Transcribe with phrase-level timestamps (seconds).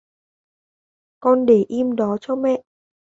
[1.21, 2.63] con để im đó cho mẹ